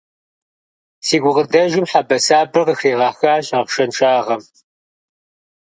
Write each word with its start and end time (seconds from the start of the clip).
Си 1.05 1.15
гукъыдэжым 1.23 1.85
хьэбэсабэр 1.91 2.63
къыхригъэхащ 2.67 3.45
ахъшэншагъэм. 3.59 4.41